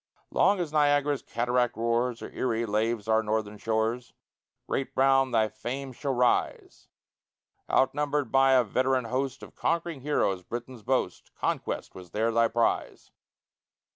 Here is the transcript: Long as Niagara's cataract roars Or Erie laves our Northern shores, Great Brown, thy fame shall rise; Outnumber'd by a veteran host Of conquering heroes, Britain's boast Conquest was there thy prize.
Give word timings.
Long 0.31 0.59
as 0.59 0.73
Niagara's 0.73 1.21
cataract 1.21 1.77
roars 1.77 2.23
Or 2.23 2.31
Erie 2.31 2.65
laves 2.65 3.07
our 3.07 3.21
Northern 3.21 3.59
shores, 3.59 4.13
Great 4.65 4.95
Brown, 4.95 5.29
thy 5.29 5.47
fame 5.47 5.93
shall 5.93 6.15
rise; 6.15 6.87
Outnumber'd 7.69 8.31
by 8.31 8.53
a 8.53 8.63
veteran 8.63 9.05
host 9.05 9.43
Of 9.43 9.53
conquering 9.55 10.01
heroes, 10.01 10.41
Britain's 10.41 10.81
boast 10.81 11.29
Conquest 11.35 11.93
was 11.93 12.09
there 12.13 12.31
thy 12.31 12.47
prize. 12.47 13.11